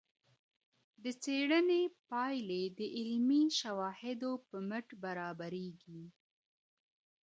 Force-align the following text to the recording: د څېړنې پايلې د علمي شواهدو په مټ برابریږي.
د 1.03 1.05
څېړنې 1.23 1.81
پايلې 2.09 2.63
د 2.79 2.79
علمي 2.97 3.43
شواهدو 3.59 4.31
په 4.47 4.57
مټ 4.69 4.87
برابریږي. 5.03 6.03